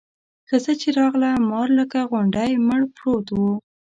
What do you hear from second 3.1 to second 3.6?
و.